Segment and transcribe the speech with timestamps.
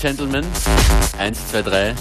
[0.00, 0.46] Gentlemen,
[1.18, 1.94] 1, 2, 3.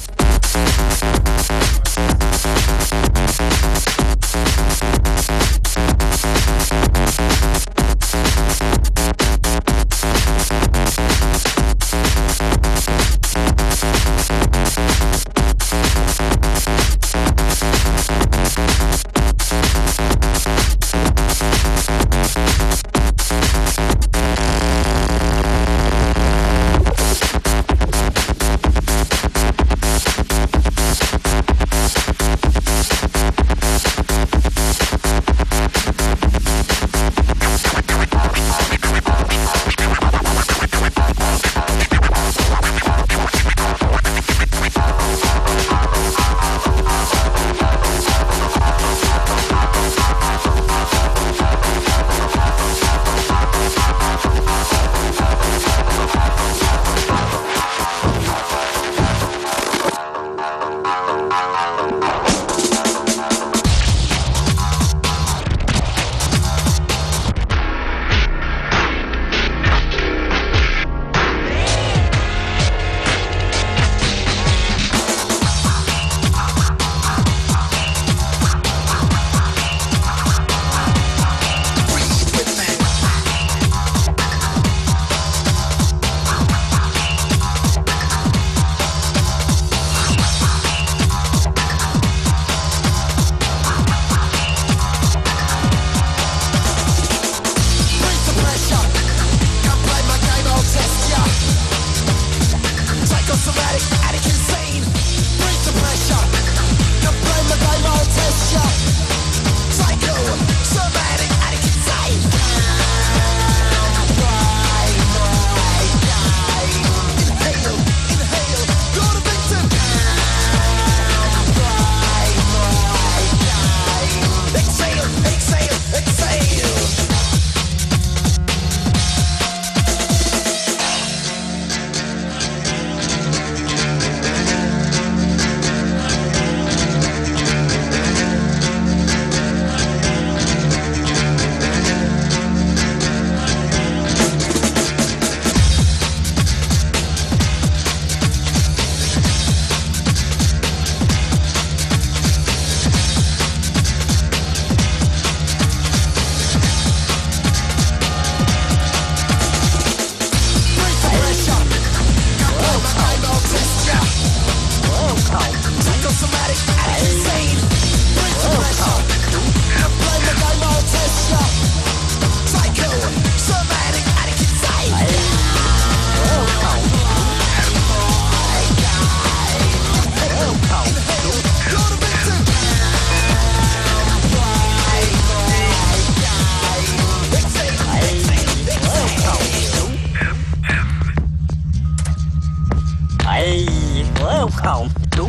[194.50, 195.26] Welcome to.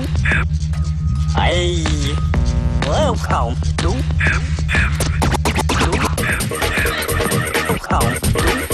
[1.37, 1.85] Hey,
[2.87, 3.89] welcome to.
[7.69, 8.70] Welcome to.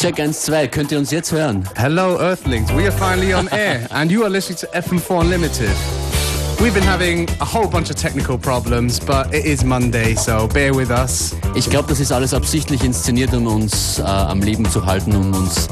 [0.00, 1.68] Check 1, 2, könnt ihr uns jetzt hören?
[1.74, 2.70] Hello, Earthlings.
[2.70, 5.74] We are finally on air, and you are listening to FM4 Unlimited.
[6.60, 10.72] We've been having a whole bunch of technical problems, but it is Monday, so bear
[10.72, 11.34] with us.
[11.56, 15.34] Ich glaube, das ist alles absichtlich inszeniert, um uns äh, am Leben zu halten, um
[15.34, 15.66] uns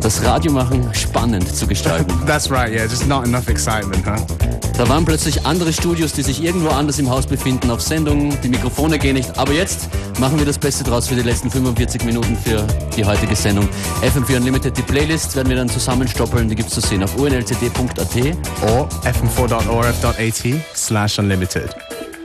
[0.00, 2.14] das Radiomachen spannend zu gestalten.
[2.28, 4.53] That's right, yeah, just not enough excitement, huh?
[4.76, 8.48] Da waren plötzlich andere Studios, die sich irgendwo anders im Haus befinden, auf Sendung, die
[8.48, 9.38] Mikrofone gehen nicht.
[9.38, 9.88] Aber jetzt
[10.18, 12.66] machen wir das Beste draus für die letzten 45 Minuten für
[12.96, 13.68] die heutige Sendung.
[14.02, 18.16] FM4 Unlimited, die Playlist werden wir dann zusammenstoppeln, die gibt es zu sehen auf unlcd.at.
[18.62, 21.74] Or fm4.orf.at slash unlimited.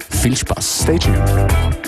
[0.09, 0.81] Viel Spaß.
[0.81, 1.78] Stay tuned.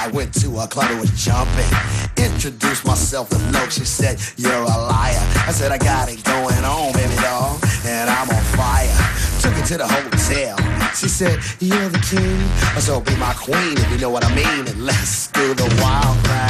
[0.00, 1.68] I went to a club It was jumping.
[2.16, 5.24] Introduced myself with no, she said, You're a liar.
[5.46, 8.88] I said, I got it going on, baby doll, and I'm on fire.
[9.42, 10.56] Took her to the hotel.
[10.94, 12.40] She said, You're the king.
[12.74, 15.68] I said, Be my queen if you know what I mean, and let's do the
[15.82, 16.49] wild ride.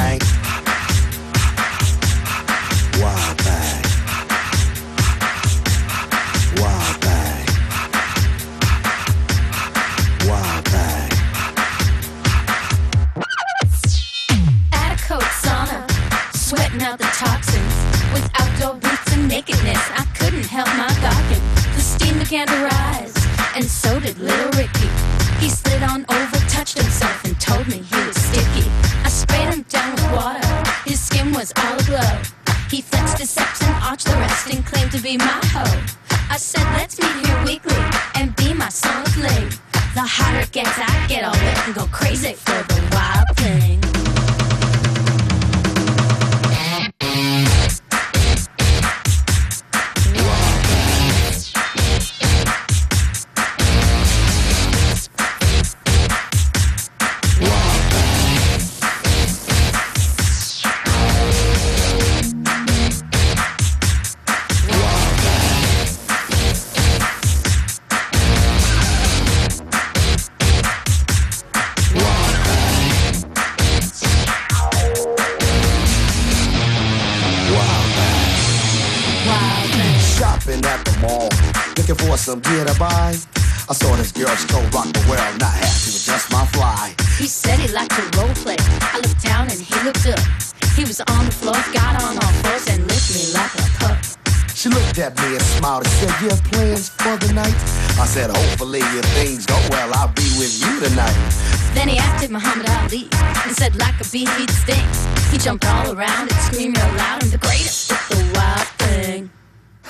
[102.19, 103.09] did Muhammad Ali
[103.45, 104.89] and said like a bee he'd sting.
[105.31, 109.31] He jumped all around and screamed real loud, "I'm the greatest the wild thing."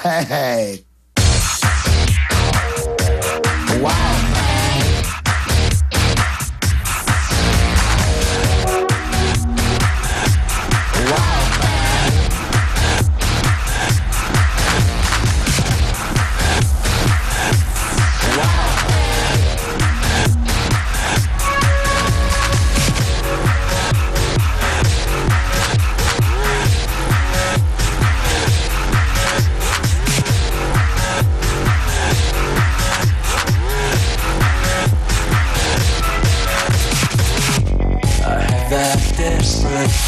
[0.03, 0.85] Hey.
[3.81, 4.10] Wow.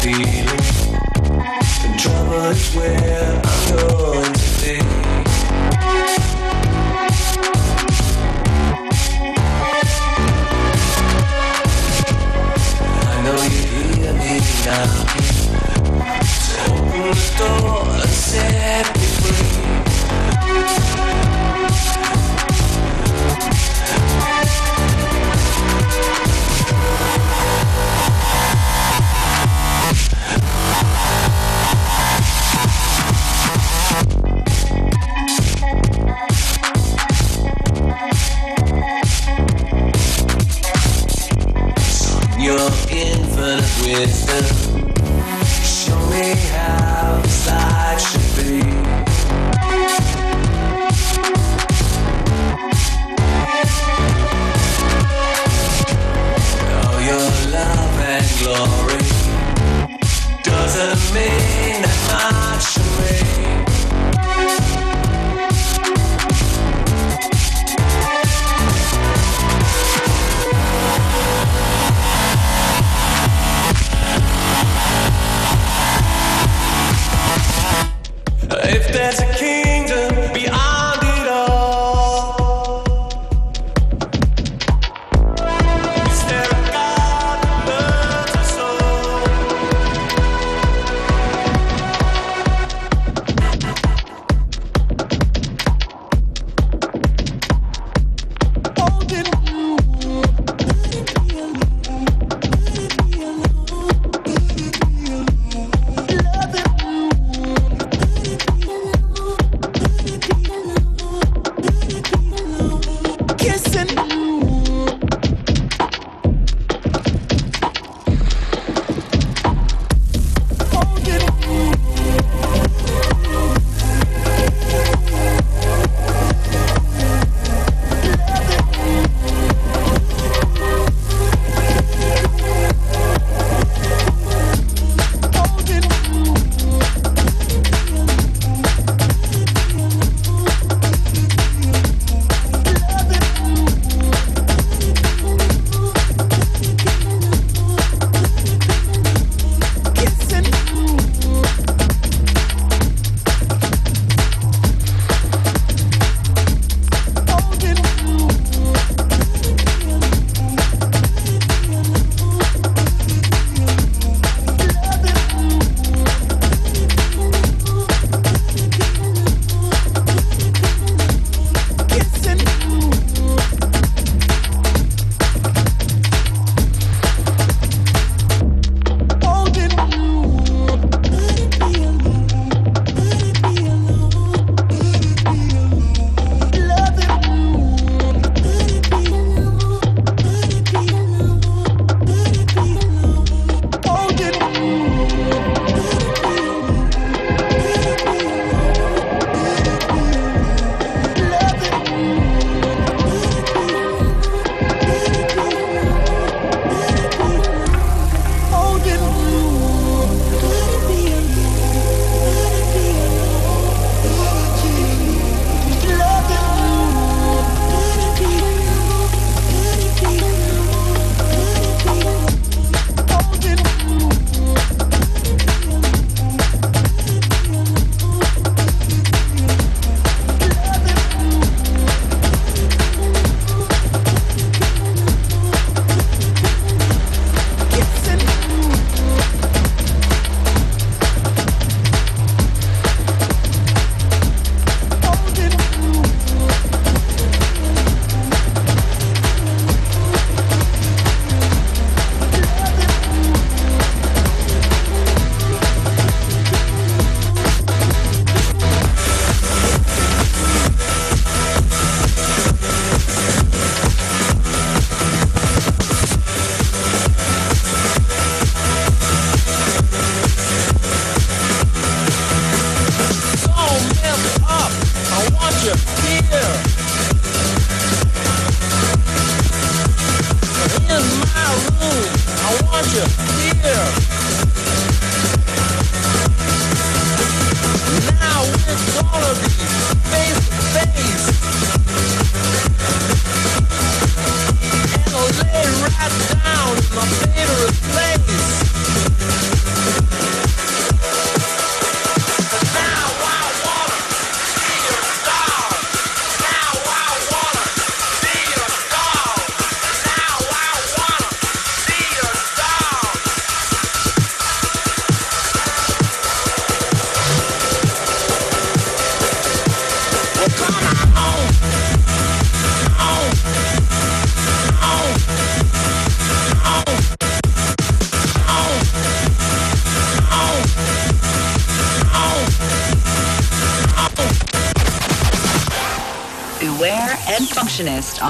[0.03, 0.09] The
[2.51, 4.75] is where I'm going to be.
[12.99, 13.63] I know you
[13.95, 14.33] hear me
[14.65, 14.91] now.
[16.27, 18.92] So open the door and step
[58.43, 58.92] glory.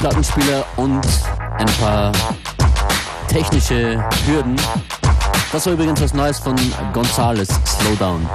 [0.00, 1.06] Vier Plattenspieler und
[1.58, 2.10] ein paar
[3.28, 4.56] technische Hürden.
[5.52, 6.56] Das war übrigens was Neues von
[6.94, 8.26] Gonzales, Slowdown.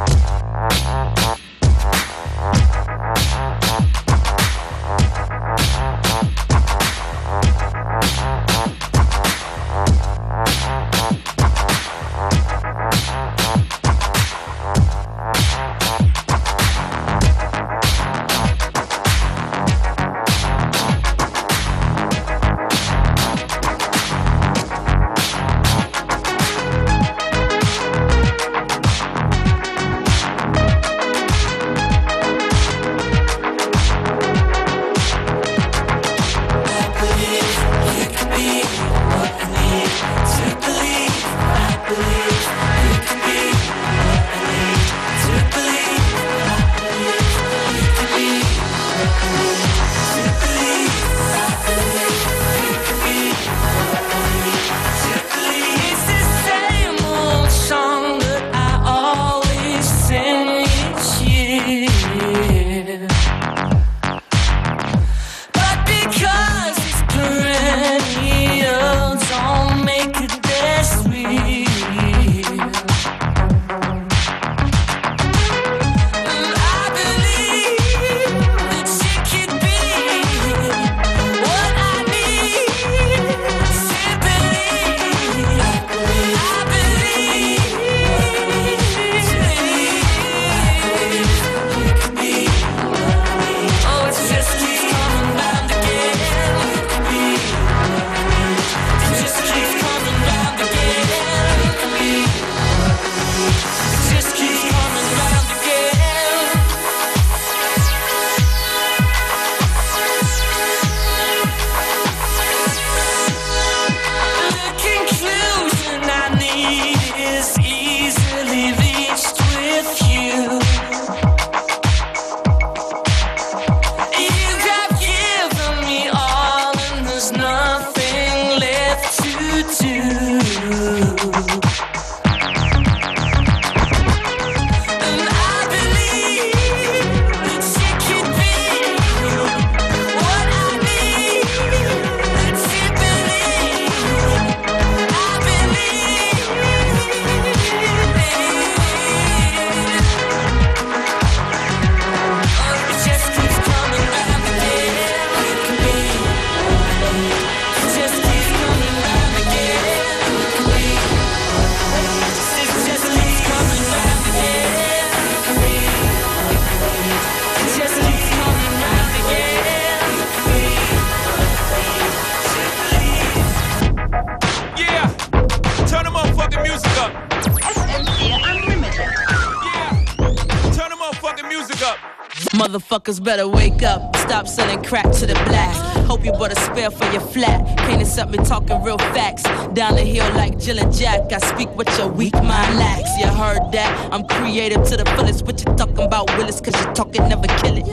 [182.76, 184.15] Motherfuckers better wake up.
[184.26, 185.78] Stop selling crack to the blacks.
[186.08, 187.78] Hope you bought a spare for your flat.
[187.78, 189.44] Can't accept me talking real facts.
[189.74, 191.32] Down the hill like Jill and Jack.
[191.32, 193.10] I speak what your weak mind lacks.
[193.20, 194.10] You heard that?
[194.12, 195.46] I'm creative to the fullest.
[195.46, 196.60] What you talking about, Willis?
[196.60, 197.86] Cause you talking never kill it.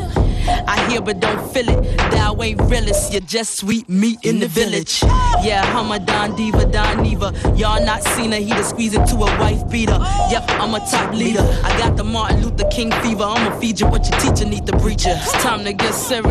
[0.67, 1.97] I hear but don't feel it.
[2.11, 3.13] Thou ain't realist.
[3.13, 5.03] You're just sweet meat in the village.
[5.43, 7.33] Yeah, I'm a Don Diva, Don Neva.
[7.57, 8.39] Y'all not seen her.
[8.39, 9.99] He to squeeze into a wife beater.
[10.31, 11.43] Yep, I'm a top leader.
[11.63, 13.25] I got the Martin Luther King fever.
[13.25, 15.13] I'ma feed you what your teacher need to breach you.
[15.13, 16.22] It's time to get serious.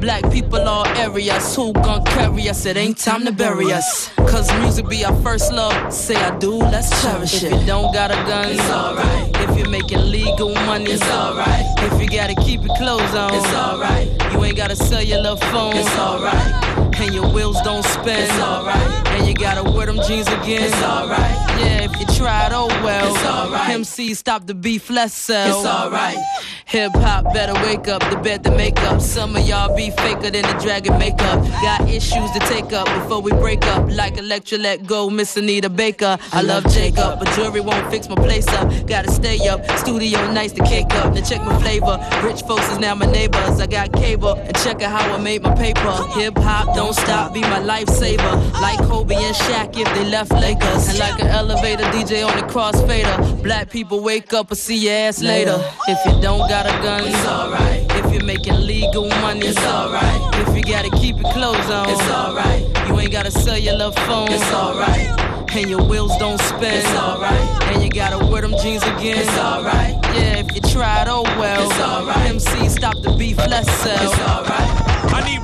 [0.00, 1.54] Black people all areas.
[1.54, 2.64] Who gon' carry us?
[2.64, 4.08] It ain't time to bury us.
[4.16, 5.92] Cause music be our first love.
[5.92, 7.52] Say I do, let's cherish it.
[7.52, 9.30] If you don't got a gun, it's alright.
[9.36, 11.66] If you're making legal money, it's alright.
[11.78, 14.08] If you gotta keep your clothes on, it's alright.
[14.32, 16.98] You ain't gotta sell your little phone, it's alright.
[16.98, 19.08] And your wheels don't spin, it's alright.
[19.08, 21.36] And you gotta wear them jeans again, it's alright.
[21.60, 23.14] Yeah, if you tried, oh well.
[23.14, 23.68] It's alright.
[23.70, 25.58] MC stop the beef, let's sell.
[25.58, 26.18] It's alright.
[26.66, 29.00] Hip hop better wake up, the bed to make up.
[29.20, 31.44] Some of y'all be faker than the dragon makeup.
[31.60, 33.86] Got issues to take up before we break up.
[33.90, 36.16] Like Electra let go, Miss Anita Baker.
[36.32, 38.72] I love Jacob, but jewelry won't fix my place up.
[38.86, 41.12] Gotta stay up, studio nights to cake up.
[41.12, 42.00] Now check my flavor.
[42.24, 43.60] Rich folks is now my neighbors.
[43.60, 45.92] I got cable and check out how I made my paper.
[46.18, 48.52] Hip hop don't stop, be my lifesaver.
[48.54, 50.88] Like Kobe and Shaq if they left Lakers.
[50.88, 53.42] And like an elevator DJ on the crossfader.
[53.42, 55.62] Black people wake up and see your ass later.
[55.88, 57.84] If you don't got a gun, it's alright.
[58.02, 60.48] If you're making legal money, it's alright.
[60.48, 62.62] If you gotta keep your clothes on, it's alright.
[62.88, 65.08] You ain't gotta sell your love phone, it's alright.
[65.54, 67.62] And your wheels don't spin, it's alright.
[67.72, 69.94] And you gotta wear them jeans again, it's alright.
[70.14, 71.70] Yeah, if you tried, oh well.
[71.70, 72.30] It's alright.
[72.30, 74.10] MC, stop the beef, let's sell.
[74.10, 74.70] It's alright.
[75.12, 75.42] I need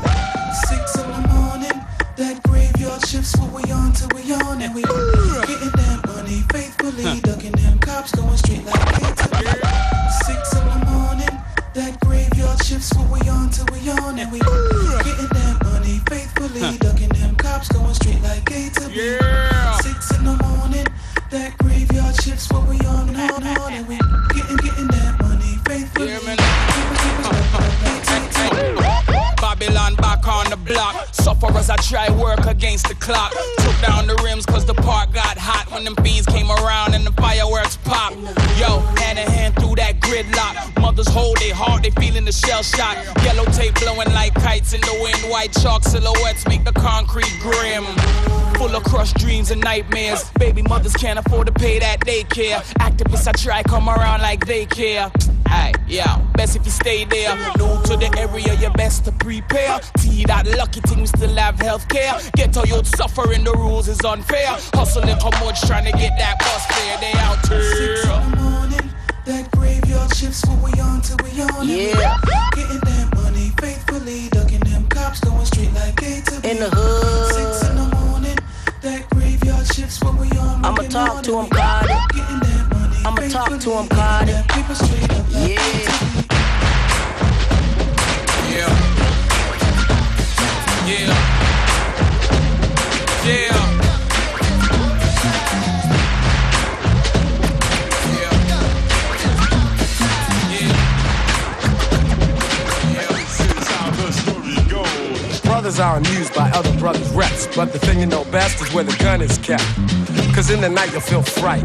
[0.68, 1.86] six in the morning.
[2.16, 4.82] That graveyard shift's what we on till we on and we
[31.76, 33.32] I try work against the clock.
[33.58, 37.06] Took down the rims cause the park got hot when them fiends came around and
[37.06, 38.14] the fireworks pop.
[38.56, 40.80] Yo, hand in hand through that gridlock.
[40.80, 42.96] Mothers hold their heart, they feeling the shell shock.
[43.22, 45.18] Yellow tape blowing like kites in the wind.
[45.30, 47.84] White chalk silhouettes make the concrete grim.
[48.56, 50.30] Full of crushed dreams and nightmares.
[50.38, 52.64] Baby mothers can't afford to pay that daycare.
[52.80, 55.12] Activists I try come around like they care.
[55.48, 57.34] Aye, yeah, best if you stay there.
[57.56, 59.80] New to the area, you best to prepare.
[59.98, 62.30] See that lucky thing, we still have healthcare.
[62.32, 64.48] Get all your suffering, the rules is unfair.
[64.74, 66.98] Hustling, come much trying to get that bus fare.
[67.00, 67.62] They out here.
[67.74, 68.90] Six in the morning.
[69.24, 72.18] That graveyard shift's what we on till we on Yeah.
[72.54, 76.50] getting that money faithfully, ducking them cops going straight like A to B.
[76.50, 77.34] In the hood.
[77.34, 78.38] Six in the morning.
[78.82, 80.64] That graveyard shift's what we on.
[80.64, 82.45] I'ma talk to him, we
[83.06, 85.60] I'ma talk to him, like Yeah.
[88.50, 88.66] Yeah.
[90.84, 91.14] Yeah.
[93.22, 93.66] Yeah.
[105.44, 108.82] Brothers are amused by other brothers' reps, but the thing you know best is where
[108.82, 109.62] the gun is kept.
[110.34, 111.62] Cause in the night you'll feel fright.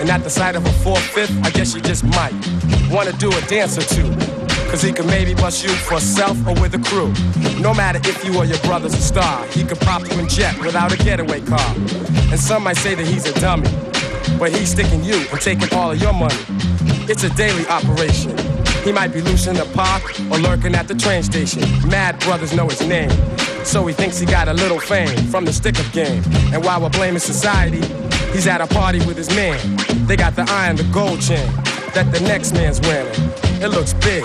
[0.00, 2.34] And at the sight of a four-fifth, I guess you just might
[2.90, 4.08] wanna do a dance or two.
[4.70, 7.12] Cause he could maybe bust you for self or with a crew.
[7.60, 10.58] No matter if you or your brother's a star, he could pop you in jet
[10.60, 11.74] without a getaway car.
[12.30, 13.70] And some might say that he's a dummy,
[14.38, 16.36] but he's sticking you and taking all of your money.
[17.08, 18.36] It's a daily operation.
[18.84, 21.62] He might be loose in the park or lurking at the train station.
[21.88, 23.10] Mad brothers know his name.
[23.64, 26.22] So he thinks he got a little fame from the stick up game.
[26.52, 27.80] And while we're blaming society,
[28.32, 29.58] he's at a party with his man.
[30.06, 31.46] They got the eye and the gold chain
[31.94, 33.14] that the next man's wearing.
[33.60, 34.24] It looks big,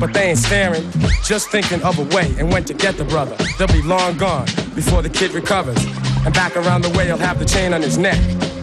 [0.00, 0.84] but they ain't staring.
[1.24, 3.36] Just thinking of a way and when to get the brother.
[3.58, 5.82] They'll be long gone before the kid recovers.
[6.24, 8.18] And back around the way, he'll have the chain on his neck,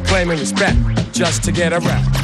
[0.06, 0.78] claiming respect
[1.14, 2.19] just to get a rap.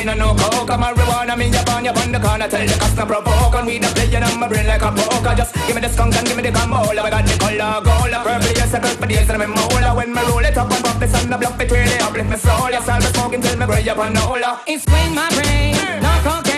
[0.00, 2.76] Me no no coke, a marijuana Me up on your on the corner, tell the
[2.78, 3.54] cops no provoke.
[3.54, 5.34] And we the playing on my brain like a poker.
[5.36, 8.14] Just give me the skunk and give me the camola We got the color gold,
[8.24, 9.94] purple yes, a for days and I'm mola.
[9.94, 12.36] When me roll it up and pop this on the block It really uplift my
[12.36, 12.70] soul.
[12.70, 14.60] Yes, I'll be smoking till me gray up on the hola.
[14.66, 16.49] It's in my brain, no cocaine.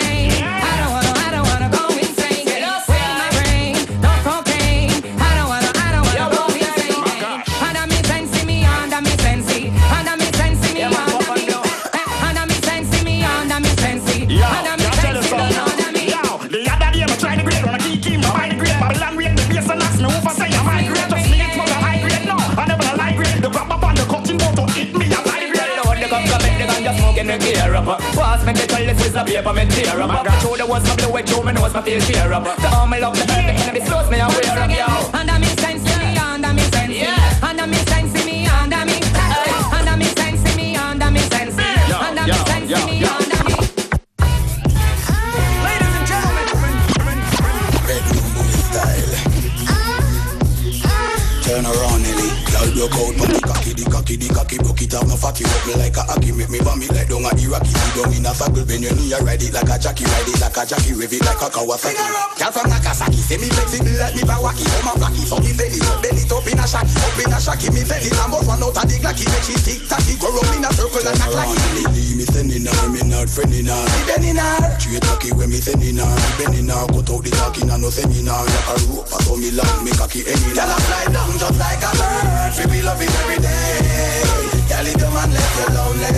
[29.13, 30.11] The is the paper, me tear up.
[30.11, 32.45] Up the shoulder was my blue, it through me nose, my feel cheer up.
[32.45, 35.12] The arm, I love the earth, the enemy slows me aware up, yo
[52.83, 55.47] Girl, broke out, but the cocky, the cocky, the cocky, broke it off, no fatty,
[55.47, 57.71] up me like a hockey, make me vomit like down a Iraqi.
[57.71, 60.27] See down in a circle, when you knee, I ride it like a jockey, ride
[60.27, 61.95] it like a jockey, rev it like a Kawasaki.
[62.43, 65.79] Girl from Nagasaki, say me flexible like me Bawaki, so my blacky, so me belly,
[65.79, 68.59] so belly top in a shack, up in a shacky, me belly, I'm out one
[68.67, 71.35] out of the glacky, make she tick tacky, go round in a circle and act
[71.39, 71.87] like Nelly.
[71.95, 74.59] Leave me sending her, me not friending her, me bending her.
[74.83, 77.95] Straight cocky when me sending her, me bending her, cut out the talking and no
[77.95, 80.51] seminar, like a rope, so me long, me cocky any.
[80.51, 82.51] Girl, I fly down just like a bird,
[82.81, 84.25] love it every day.
[84.71, 86.17] Girl, it come and let you lonely.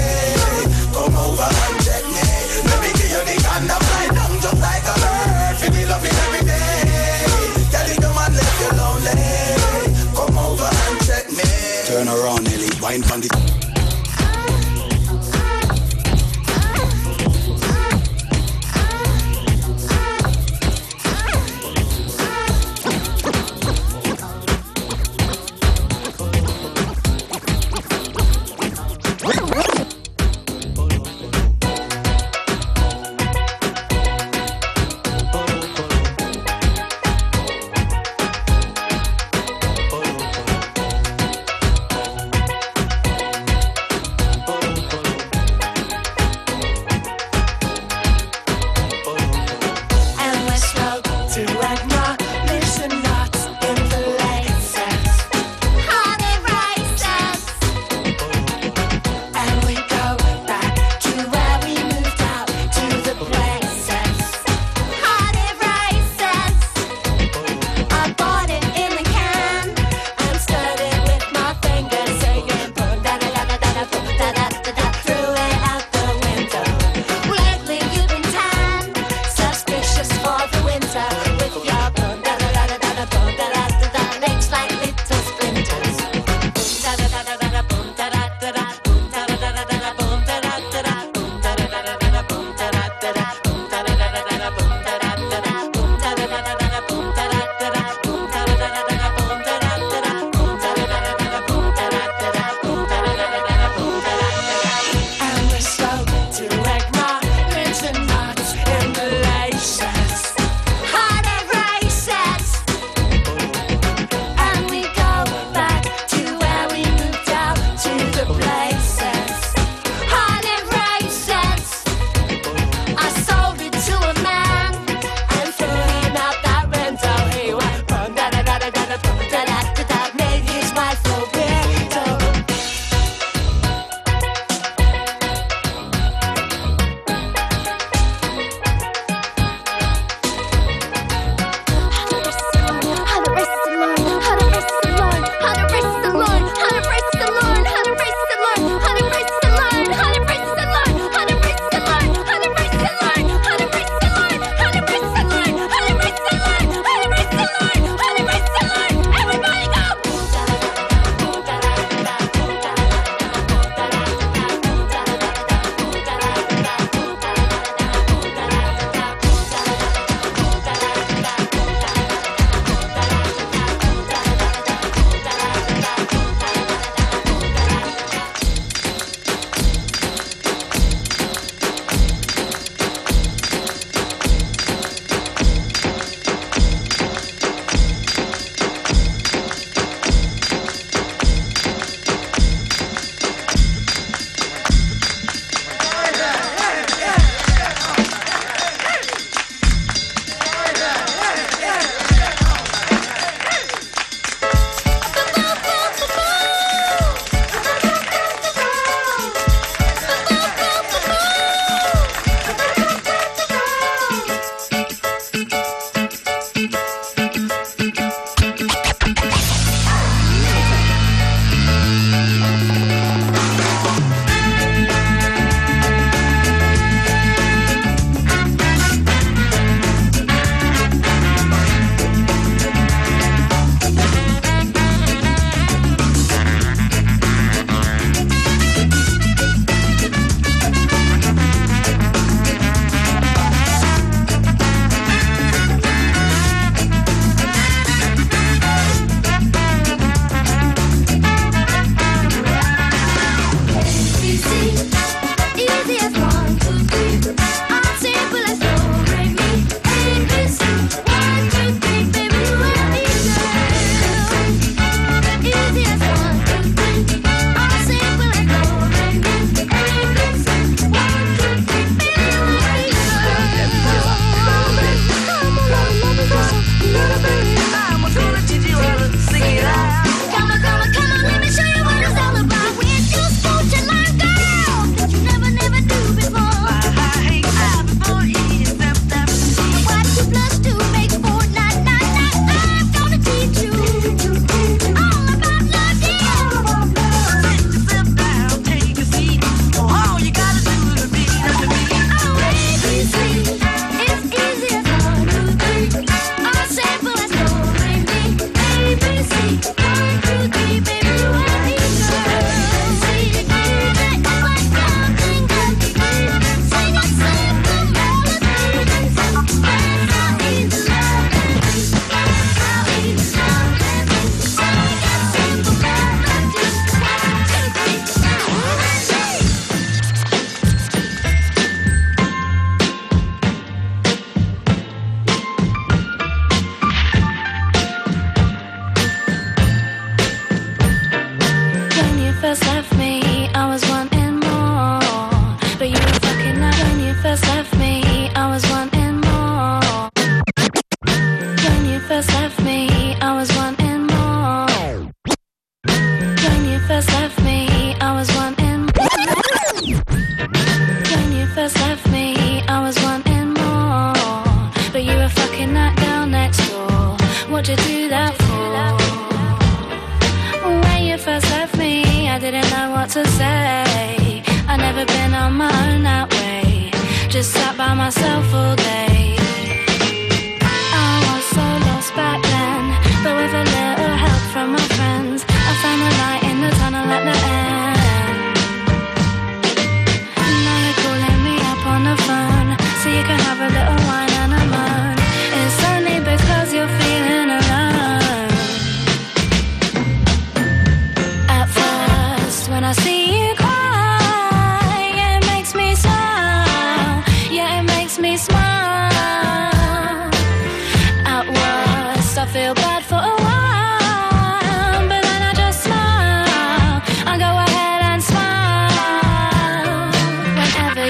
[0.95, 2.23] Come over and check me.
[2.69, 5.57] Let me give you the kind of fly down just like a bird.
[5.59, 7.27] Feel me love it every day.
[7.73, 9.19] Girl, it come and let you lonely.
[10.15, 11.49] Come over and check me.
[11.91, 12.71] Turn around, Nelly.
[12.81, 13.21] Wine from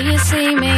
[0.05, 0.75] you see me,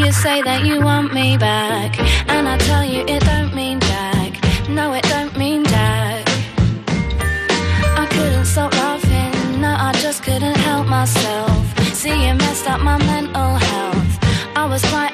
[0.00, 1.98] you say that you want me back.
[2.28, 4.32] And I tell you it don't mean Jack.
[4.68, 6.24] No, it don't mean Jack.
[8.02, 11.62] I couldn't stop laughing, no, I just couldn't help myself.
[11.92, 14.12] See, you messed up my mental health.
[14.56, 15.09] I was quite